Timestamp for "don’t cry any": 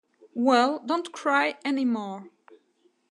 0.79-1.85